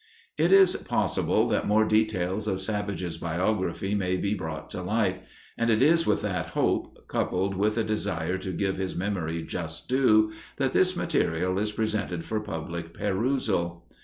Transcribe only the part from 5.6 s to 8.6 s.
it is with that hope, coupled with the desire to